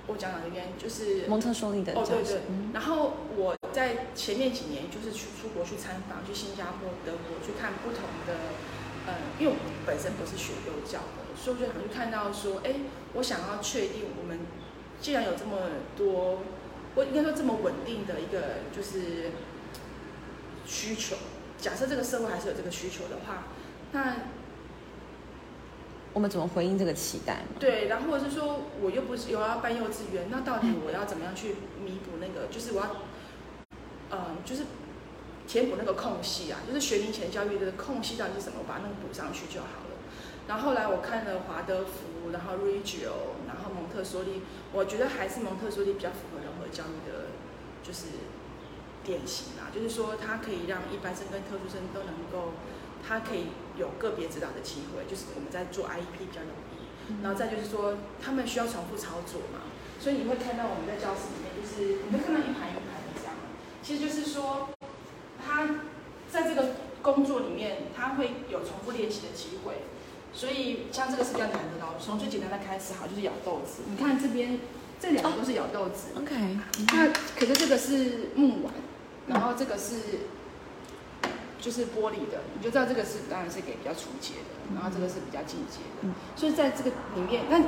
[0.08, 0.68] 我讲哪一边？
[0.78, 2.42] 就是蒙特梭利的哦，对对。
[2.50, 8.34] 嗯然后我在前面几年就是去出国去参访，去新加坡、德国去看不同的，
[9.08, 12.76] 呃，因为我们本身不是学幼教的，所以我就想去看到说，哎，
[13.14, 14.40] 我想要确定我们
[15.02, 15.58] 既然有这么
[15.98, 16.42] 多，
[16.94, 19.32] 我应该说这么稳定的一个就是
[20.66, 21.16] 需求，
[21.58, 23.48] 假设这个社会还是有这个需求的话，
[23.92, 24.16] 那
[26.12, 27.44] 我们怎么回应这个期待？
[27.60, 32.48] 对，然后或者是说我又不是有要办幼稚园，那到底我要怎么样去弥补那个？
[32.50, 32.96] 就是我要，
[34.12, 34.64] 嗯，就是
[35.48, 38.58] 填补那个空隙啊，就是学龄前教育的空隙到底是什么？
[38.60, 39.96] 我把那个补上去就好了。
[40.48, 44.42] 然后后来我看了华德福，然后 Reggio，然后蒙特梭利，
[44.74, 47.30] 我觉得还是蒙特梭利比较符合融合教育的，
[47.84, 48.08] 就是
[49.04, 52.54] 典型啊，就是说它可以让一般生跟特殊生都能够。
[53.10, 59.66] 他可以有个别指导的机会，就是我们在做 IEP 比较容易，然后再就是说他们需要重复操作嘛，
[60.00, 63.34] 所以你会看到我们在教室里面，就是你会看到一排一排的这样，
[63.82, 64.70] 其实就是说
[65.44, 65.82] 他
[66.32, 69.82] 在这个工作里面他会有重复练习的机会，
[70.32, 74.60] 所以像这个是比较难的，从最简单的开始好，就是咬豆子，你看这边
[75.00, 76.60] 这两个都是咬豆子，OK，
[76.94, 78.72] 那可是这个是木碗，
[79.26, 79.96] 然后这个是。
[81.62, 86.08] 就是玻璃的，你就知道这个是当然是给比较初阶的，然后这个是比较进阶的。
[86.36, 87.62] 所以在这个里面，那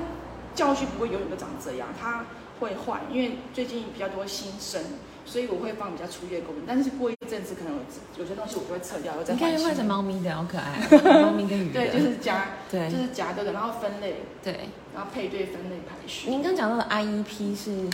[0.56, 2.26] 教具不会永远都长这样，它
[2.60, 4.82] 会换，因为最近比较多新生，
[5.26, 6.64] 所以我会放比较初阶功能。
[6.66, 7.80] 但是过一阵子，可能有
[8.18, 9.52] 有些东西我就会撤掉，再换。
[9.52, 10.80] 你可以换成猫咪的，好可爱。
[11.22, 11.72] 猫咪跟鱼。
[11.72, 16.30] 对，就是夹，对，就是夹的，然后分类，对，然后配对分类排序。
[16.30, 17.90] 您刚讲到的 IEP 是。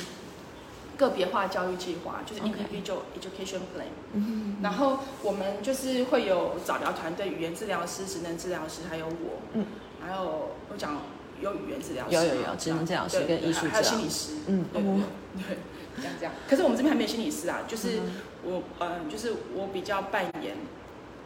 [0.97, 9.65] 个别化教育计划就是 individual education plan，然后我们就是会有早疗团队、语言治疗师、职能治疗师，还有我，嗯，
[10.01, 10.99] 还有我讲
[11.39, 14.91] 有语言治疗师，有有有职能治疗师跟艺术治疗，还有心理师，嗯，对对
[15.47, 15.57] 对，
[15.97, 16.33] 这样这样。
[16.49, 17.99] 可是我们这边还没有心理师啊，就是
[18.43, 20.55] 我嗯，就是我比较扮演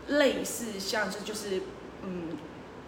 [0.10, 1.62] 类似像是就是
[2.04, 2.38] 嗯。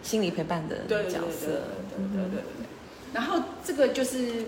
[0.02, 2.66] 心理陪伴的角色，对对对对对。
[3.14, 4.44] 然后这个就是。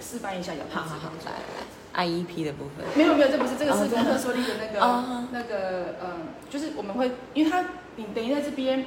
[0.00, 2.86] 示范一下，有好好好，来来，IEP 的部分。
[2.96, 7.64] 没有没有，这不是，这个是蒙特梭利的那个那个嗯，就是我们会，因为他
[7.96, 8.86] 你等于在这边，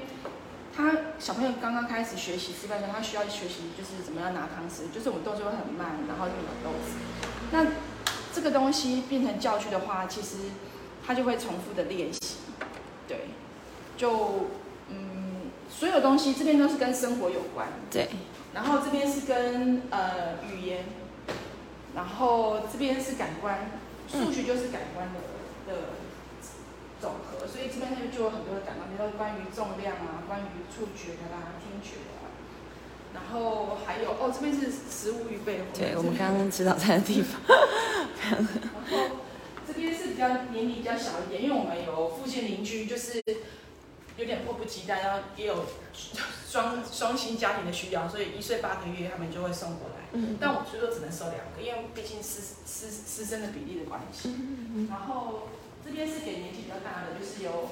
[0.75, 6.97] 他小朋友刚刚开始学习示范的，他需要学习就是怎么样拿汤匙，就是我们动作会很慢，然后用豆子。
[7.51, 7.67] 那
[8.33, 10.37] 这个东西变成教具的话，其实
[11.05, 12.37] 他就会重复的练习，
[13.07, 13.27] 对，
[13.97, 14.47] 就
[14.89, 18.09] 嗯，所有东西这边都是跟生活有关，对。
[18.53, 20.83] 然后这边是跟呃语言，
[21.95, 23.71] 然后这边是感官，
[24.09, 25.19] 数学就是感官的
[25.71, 25.81] 的
[26.99, 32.11] 总和，所以这边就就有很多的感官，比如说关于重量啊，关于触觉的啦、听觉的，
[33.13, 35.61] 然后还有哦，这边是食物预备。
[35.73, 37.39] 对，我们刚刚吃早餐的地方。
[38.31, 39.15] 然后
[39.65, 43.23] 这边是比较年龄比较小一点，因为我们有附近邻居，就是。
[44.21, 45.65] 有点迫不及待，然后也有
[46.47, 50.05] 双双薪家庭的需要，所以一岁八个月他们就会送过来。
[50.13, 54.29] 嗯，但我最多只能收两个，因为毕竟师师师生的比例的关系。
[54.29, 55.49] 嗯然后
[55.83, 57.71] 这边是给年纪比较大的，就是有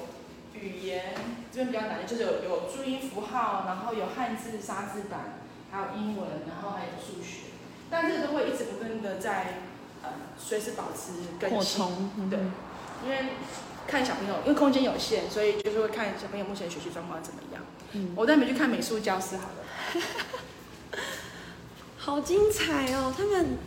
[0.54, 1.14] 语言
[1.52, 5.38] 这边比较难，就是有有注音符号，然后有汉字沙字版，
[5.70, 7.54] 还有英文，然后还有数学。
[7.88, 9.62] 但这个都会一直不断的在
[10.02, 12.28] 呃随时保持更新。
[12.28, 12.40] 对，
[13.04, 13.34] 因为。
[13.90, 17.60] 看小朋友，因为空间有限，所以就是会看小朋友目前学习状况怎么样。
[17.92, 19.56] 嗯，我带你们去看美术教室好了。
[21.98, 23.12] 好精彩哦！
[23.16, 23.58] 他们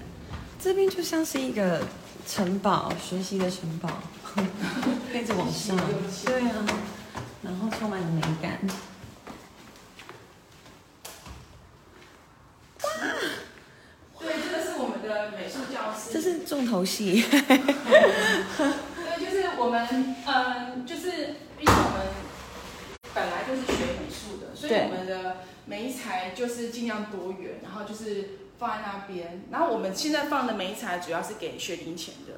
[0.62, 1.82] 这边就像是一个
[2.26, 3.90] 城堡，学习的城堡，
[5.14, 5.78] 一直往上。
[6.26, 6.66] 对啊，
[7.42, 8.58] 然后充满了美感。
[12.82, 12.90] 哇！
[14.22, 16.14] 对，这个是我们的美术教室。
[16.14, 17.26] 这是重头戏。
[19.92, 22.08] 嗯，就是毕竟我们
[23.14, 29.44] 本来就是学美术的，所以我们的美材就是尽量多元，然后就是放在那边。
[29.52, 32.34] 然后我们现在放的美材主要是给学龄前的，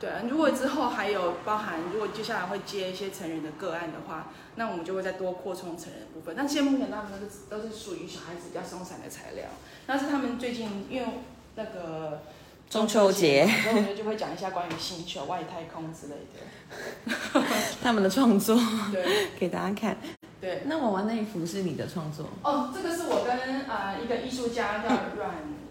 [0.00, 0.28] 对。
[0.28, 6.34] 如果之后还有包含，如果接下来会接一些成人的个案的话，那我们就会再多扩充成人部分。
[6.36, 9.46] 但现在目前他们都是都是属于小孩子比较松散的材料，
[9.86, 11.08] 但是他们最近因为
[11.56, 12.22] 那个。
[12.68, 17.42] 中秋节，然后我们就会讲一下关于星球、外太空之类的，
[17.82, 18.56] 他们的创作，
[18.90, 19.96] 对，给大家看。
[20.40, 22.26] 对，那我玩那一幅是你的创作？
[22.42, 25.30] 哦，这个是我跟啊一个艺术家叫阮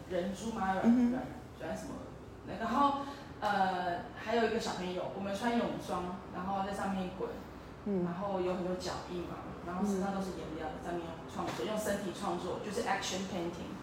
[0.09, 0.73] 仁珠吗？
[0.81, 1.23] 阮阮
[1.59, 1.93] 阮什么？
[2.59, 3.01] 然后
[3.41, 7.29] 呃还有一个小朋友，我们穿泳装，然后在上面滚，
[7.85, 13.75] 嗯，然后有很多脚印嘛，然后身上都是颜料，在上面创作，用身体创作，就是 action painting。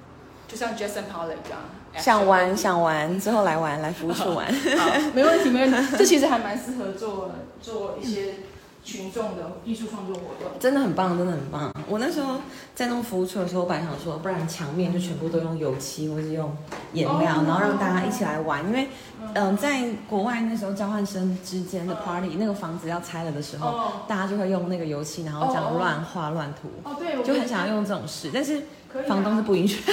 [0.50, 1.60] 就像 Jason Pollock 这样，
[1.96, 4.46] 想玩想玩之后来玩来服务处玩，
[4.78, 5.96] 好，没问题没问题。
[5.96, 7.30] 这其实还蛮适合做
[7.62, 8.34] 做一些
[8.82, 10.58] 群众的艺术创作活动。
[10.58, 11.72] 真的很棒，真的很棒。
[11.86, 12.36] 我那时候
[12.74, 16.56] 在弄服务处的时候，我本来想说，不然墙面就全部都用油漆或是用
[16.92, 18.64] 颜料，哦然后让大家一起来玩。
[18.64, 18.88] 因为，
[19.34, 29.82] 嗯、在国外那时候交换生之间的 party，那个房子要拆了的时候，哦大家就会用那个油漆，然后这样乱画乱涂，哦，对，我就很想要用这种事，但是可以啊房东是不允许。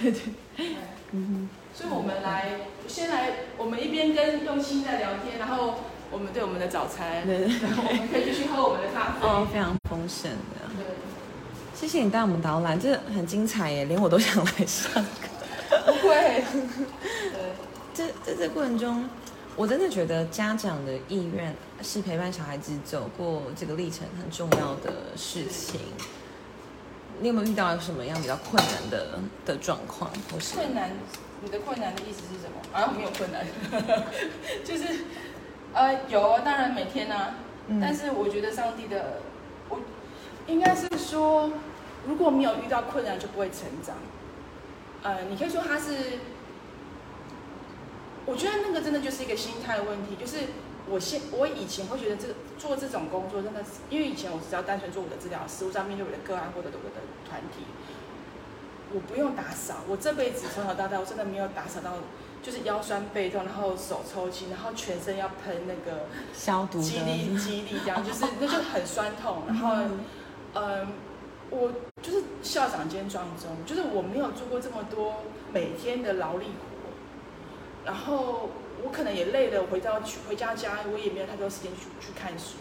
[0.00, 0.20] 对对，
[1.12, 5.74] 嗯所以我们来先来，我们一边跟用心在聊天，然后
[6.10, 9.26] 我们对我们的早餐，对对然后我们可以继续喝我们的咖啡。
[9.26, 10.68] 哦，非常丰盛的。
[10.76, 10.84] 对，
[11.74, 15.28] 谢谢你带我们导览，这很精彩耶，连我都想来上课。
[15.86, 16.44] 不会。
[17.32, 17.54] 对，
[17.94, 19.08] 这在这过程中，
[19.56, 25.80] 我真的觉得家长的意愿是陪伴小孩子走过这个历程很重要的事情。
[27.22, 30.90] 你有没有遇到什么样比较困难的的状况，或是困难，
[31.40, 32.76] 你的困难的意思是什么？
[32.76, 33.46] 啊，没有困难，
[34.66, 35.04] 就是
[35.72, 37.36] 呃有啊，当然每天啊，
[37.68, 39.20] 嗯但是我觉得上帝的，
[39.68, 39.78] 我
[40.48, 41.52] 应该是说，
[42.08, 43.94] 如果没有遇到困难，就不会成长。
[45.04, 46.18] 呃，你可以说他是，
[48.26, 50.38] 我觉得那个真的就是一个心态的问题，就是
[50.90, 57.64] 我现我以前会觉得这个做这种工作真的是，因为以前我只要单纯做我的治疗师，我只要面对我的个案或者我的团体，
[58.92, 61.92] 我不用打扫，我这辈子从小到大我真的没有打扫到，
[62.42, 67.38] 就是腰酸背痛，然后手抽筋，然后全身要喷那个消毒激励的？
[67.40, 69.76] 激励这样，就是那就很酸痛，然后
[70.54, 70.88] 嗯，
[71.50, 71.70] 我
[72.02, 78.50] 就是校长兼撞钟，就是我没有做过这么多每天的劳力活，然后
[78.82, 82.56] 我可能也累了，回到去回家家，我也没有太多时间去去看书，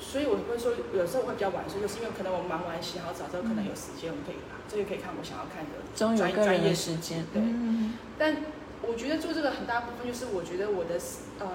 [0.00, 7.40] 所以我会说有时候我会比较晚睡，就是因为可能我忙完洗好澡之后，可能有时间，我们可以啊，这个可以看我想要看的专专业时间，对。
[7.40, 7.94] 嗯。
[8.18, 8.36] 但
[8.82, 10.98] 我觉得做这个很大部分就是，我觉得我的
[11.40, 11.46] 嗯、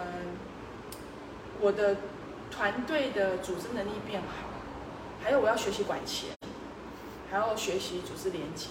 [1.60, 1.98] 我的
[2.50, 4.50] 团队的组织能力变好，
[5.24, 6.32] 还有我要学习管钱，
[7.30, 8.68] 还要学习组织连接。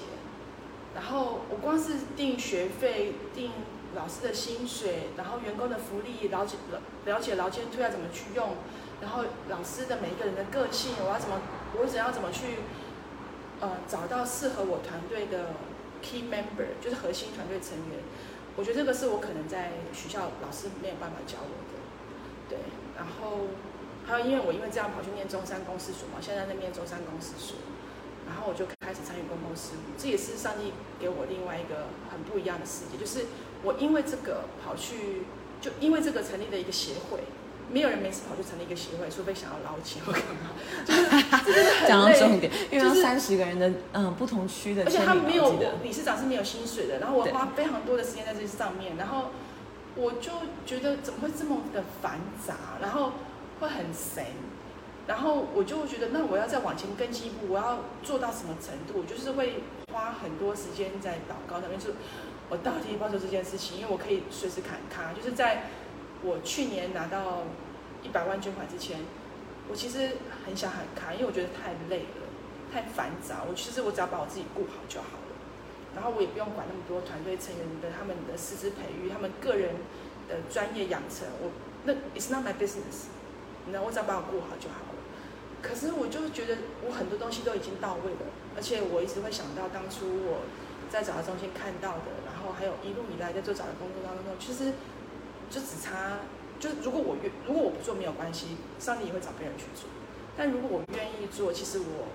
[0.94, 3.50] 然后我光是定学费、定
[3.94, 8.56] 老师的薪水，然后员工的福利，了解了了解劳健退要怎么去用，
[9.00, 11.40] 然后老师的每一个人的个性，我要怎么，
[11.80, 12.58] 我只要怎么去
[13.60, 15.54] 呃找到适合我团队的
[16.02, 18.00] key member，就是核心团队成员。
[18.56, 21.78] 我觉得这个是我可能在学校老师没有办法教我的，
[22.48, 22.58] 对。
[22.96, 23.46] 然后
[24.04, 27.56] 还有因为我因为这样跑去念中山公司所嘛，现在在念中山公司所，
[28.28, 33.26] 然后我就开始参与公共事务，这也是上帝给我另外一个很不一样的世界，就是
[33.62, 35.22] 我因为这个跑去，
[35.60, 37.20] 就因为这个成立了一个协会。
[37.70, 40.56] 没有人没事跑去成立一个协会，除非想要捞钱或干嘛，
[40.88, 41.04] 就是
[41.44, 41.86] 这真的很累。
[41.86, 49.32] 讲到重点，因为三十个人的嗯不同区的而且他没有我理事长是没有薪水的，然后我花非常多的时间在这上面，然后
[49.96, 50.32] 我就
[50.64, 53.12] 觉得怎么会这么的繁杂，然后
[53.60, 54.24] 会很神，
[55.08, 59.02] 然后我就觉得那我要再往前更进一步，我要做到什么程度？
[59.02, 61.94] 就是会花很多时间在祷告上面，就是
[62.50, 63.78] 我到底要做这件事情？
[63.78, 65.64] 因为我可以随时砍卡，就是在
[66.22, 67.44] 我去年拿到
[68.04, 69.00] 一百万捐款之前，
[69.68, 72.28] 我其实很想喊卡，因为我觉得太累了。
[72.70, 75.32] 太繁杂，我其实我只要把我自己顾好就好了，
[75.96, 79.72] 然后我也不用管那么多团队成员的他们的师资培育，他们个人
[80.28, 81.48] 的专业养成，我
[81.84, 83.08] 那 it's not my business，
[83.64, 84.84] 你知道，我只要把我顾好就好。
[85.60, 90.42] 可是我就觉得我很多东西都已经到位了，而且我一直会想到当初我
[90.88, 94.72] 在早教中心看到的，然后还有一路以来在做找的工作当中，其实
[95.50, 96.20] 就只差，
[96.60, 99.88] 就是如果我愿，如果我不做没有关系，上帝也会找别人去做。
[100.36, 102.06] 但如果我愿意做，其实我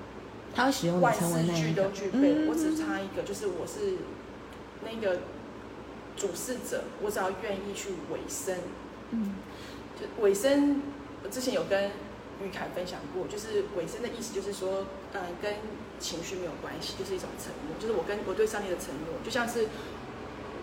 [0.56, 3.97] 他会使用你万事俱都具备，嗯我只差一个，就是我是
[4.86, 5.19] 那个
[6.15, 8.60] 主事者，我只要愿意去委身，
[9.12, 9.36] 嗯
[9.99, 10.82] 就委身。
[11.23, 11.89] 我之前有跟
[12.41, 15.56] 玉凯分享过，就是委身的意思，就是说，呃，跟
[16.00, 19.67] 情绪没有关系，就是一种承诺，就是我跟我对上帝的承诺，就像是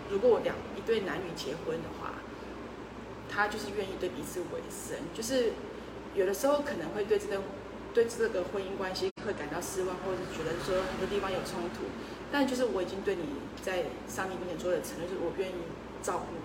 [0.09, 2.15] 如果我两一对男女结婚的话，
[3.29, 5.53] 他就是愿意对彼此委身，就是
[6.13, 7.41] 有的时候可能会对这个
[7.93, 11.87] 对这个婚姻关系会感到失望，或者是觉得说很多地方有冲突，
[12.31, 13.23] 但就是我已经对你
[13.63, 15.53] 在上帝面前做的承诺，就是我愿意
[16.03, 16.41] 照顾你。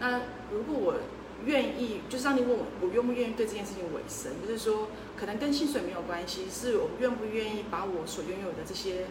[0.00, 0.94] 那如果我
[1.44, 9.06] 愿意，就上帝问我，我愿不愿意对这件事情委身，就是说可能跟薪水没有关系，是我愿不愿意把我所拥有的这些，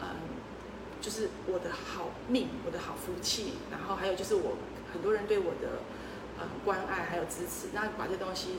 [0.00, 0.06] 嗯，
[1.00, 4.56] 就是我的好命，我的好福气，然后还有就是我
[4.92, 5.82] 很多人对我的
[6.38, 8.58] 呃关爱还有支持，那把这东西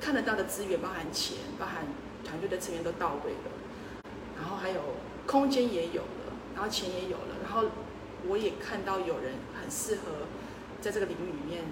[0.00, 1.86] 看得到的资源，包含钱，包含
[2.24, 3.52] 团队的成员都到位了，
[4.40, 4.80] 然后还有
[5.26, 7.64] 空间也有了，然后钱也有了，然后
[8.26, 10.26] 我也看到有人很适合
[10.80, 11.64] 在这个领域里面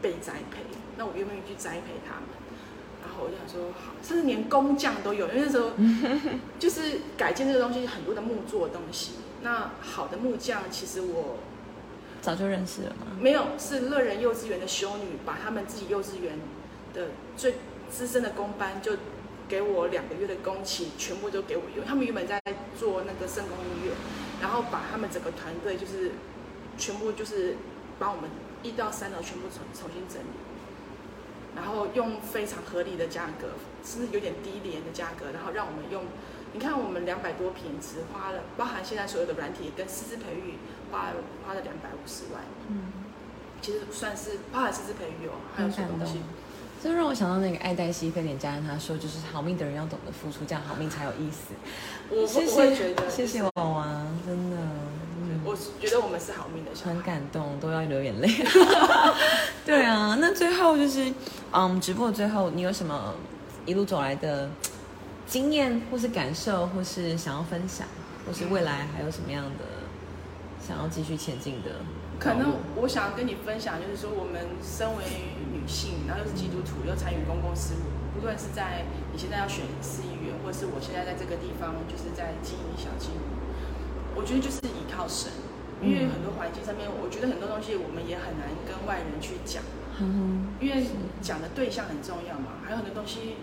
[0.00, 0.62] 被栽培，
[0.96, 2.28] 那我愿不愿意去栽培他们？
[3.00, 5.70] 然后我就想说好，甚至连工匠都有，因为那时候
[6.58, 9.12] 就是改建这个东西很多的木做的东西。
[9.42, 11.36] 那好的木匠，其实我
[12.20, 13.06] 早就认识了吗？
[13.20, 16.38] 没有，是乐人幼稚园的修女把他们自己幼稚园
[16.92, 17.54] 的最
[17.88, 18.92] 资深的工班就
[19.48, 21.86] 给我两个月的工期，全部都给我用。
[21.86, 22.42] 他们原本在
[22.78, 23.94] 做那个圣公医院，
[24.42, 26.10] 然后把他们整个团队就是
[26.76, 27.56] 全部就是
[27.98, 28.28] 帮我们
[28.62, 30.36] 一到三楼全部重重新整理，
[31.56, 33.48] 然后用非常合理的价格，
[33.84, 36.04] 甚至有点低廉的价格，然后让我们用。
[36.54, 40.54] 你看，我们两百多平，只花了包含现在所有的软体跟师资培育，
[40.90, 42.42] 花了花了两百五十万。
[42.68, 42.90] 嗯，
[43.60, 46.22] 其实算是包含师资培育哦，还有什么东西？
[46.82, 51.52] 这让我想到那个爱黛西非典家人他说，就是好命的人要懂得付出，这样好命才有意思。
[52.08, 54.56] 我我会觉得，谢谢娃娃，真的。
[55.76, 58.28] 我觉得我们是好命的，很感动，都要流眼泪。
[59.66, 61.12] 对啊，那最后就是，
[61.52, 63.14] 嗯，直播最后你有什么
[63.66, 64.48] 一路走来的？
[65.28, 67.86] 经验或是感受，或是想要分享，
[68.24, 69.84] 或是未来还有什么样的
[70.66, 71.84] 想要继续前进的？
[72.18, 75.04] 可能我想要跟你分享，就是说我们身为
[75.52, 85.28] 女性，然后又是基督徒，又参与公共事务，不论是在你现在要选市议员，或者是我现在在这个地方就是在经营小金屋，我觉得就是依靠神，
[85.82, 89.62] 因为很多环境上面，我觉得很多东西我们也很难跟外人去讲，
[90.60, 90.84] 因为
[91.22, 93.36] 讲的对象很重要嘛，还有很多东西。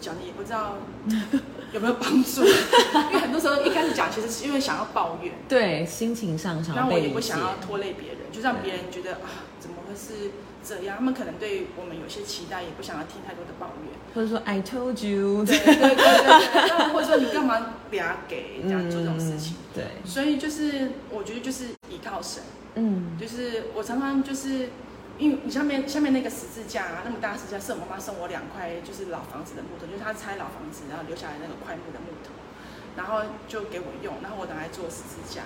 [0.00, 0.78] 讲的也不知道
[1.72, 10.32] 有没有帮助，因为很多时候一开始讲，其实是因为想要抱怨，对心情上想，然后我也不想要拖累别人，就让别人觉得啊，怎么会是
[10.64, 10.96] 这样？
[10.98, 19.56] 他们可能对我们有些期待，也不想要听太多的抱怨，或者说 I told you，对对对对，或者说你干嘛不要给这样做这种事情？
[19.74, 22.42] 对，所以就是我觉得就是依靠神，
[22.76, 24.70] 嗯，就是我常常就是。
[25.18, 32.32] 因为你下面下面那个十字架啊，那么大十字架是我妈妈送我两块，就是老房子的木头，就是她拆老房子然后留下来那个块木的木头，
[32.96, 35.42] 然后就给我用，然后我拿来做十字架。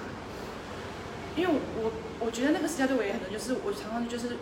[1.36, 4.38] 因为我我觉得那个十字架对我也很多，就是我常常就是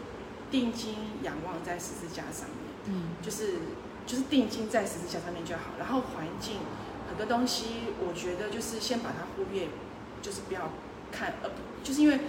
[0.55, 0.95] 定睛
[1.25, 3.55] 仰望在十字架上面，嗯，就是
[4.07, 5.75] 就是定睛在十字架上面就好。
[5.81, 6.59] 然后环境
[7.09, 7.65] 很多东西，
[7.99, 9.67] 我觉得就是先把它忽略，
[10.23, 10.71] 就是不要
[11.11, 11.51] 看，呃，
[11.83, 12.21] 就是因为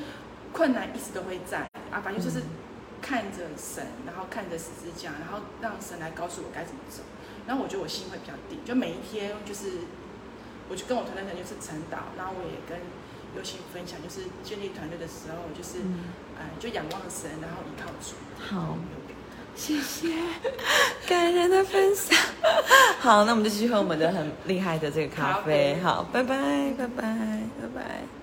[0.51, 2.41] 困难一直都会在啊，反正就是。
[3.01, 7.03] 看着神，然后看着十字架，然后让神来告诉我该怎么走。
[7.45, 9.85] 然后我觉得我心会比较定，就每一天就是，
[10.69, 12.81] 我就跟我团队人就是晨祷，然后我也跟
[13.37, 15.85] 尤心分享，就是建立团队的时候，就是，
[16.39, 18.15] 哎，就仰望神，然后依靠主。
[18.37, 18.77] 好，
[19.55, 20.09] 谢谢，
[21.07, 22.17] 感人的分享。
[22.99, 25.79] 好，那我们就继续喝我们的很厉害的这个咖啡。
[25.81, 26.35] 好，拜拜，
[26.77, 27.03] 拜拜，
[27.61, 28.14] 拜拜。